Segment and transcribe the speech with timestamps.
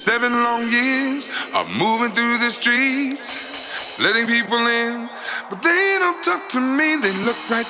[0.00, 5.10] Seven long years of moving through the streets, letting people in,
[5.50, 6.96] but they don't talk to me.
[6.96, 7.66] They look right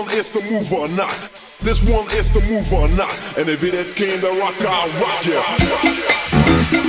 [0.00, 1.12] one is the move or not.
[1.60, 3.14] This one is the move or not.
[3.36, 6.79] And if it came to rock, I'll rock ya.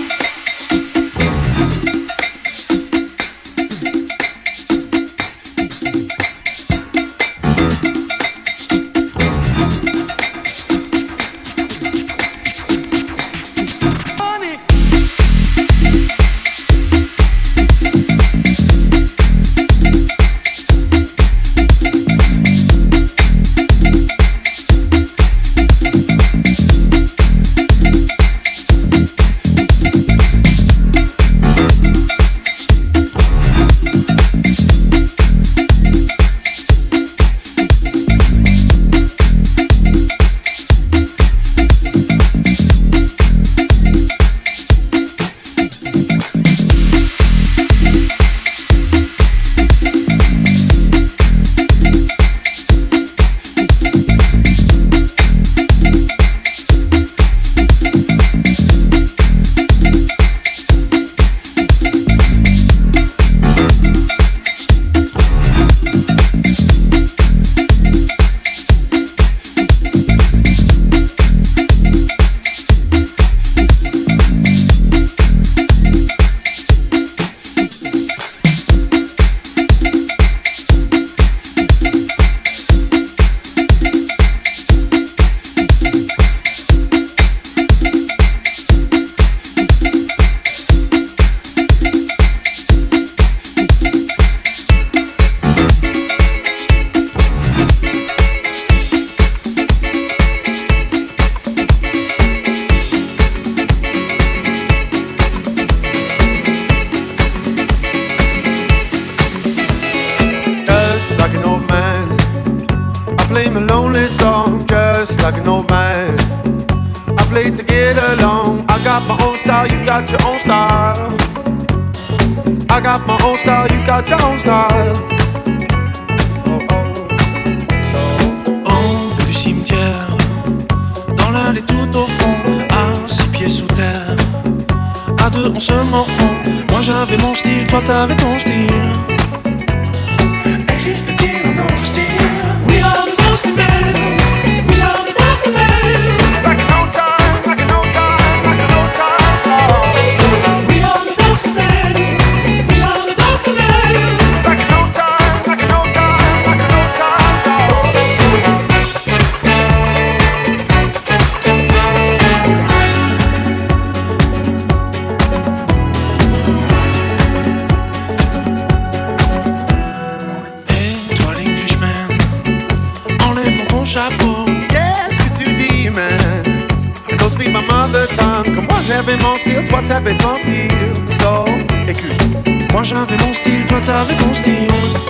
[182.73, 184.67] Moi j'avais mon style, toi t'avais ton style.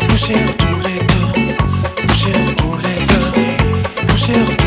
[0.10, 1.56] Poussière tous les deux,
[2.08, 4.61] poussière tous les deux, poussière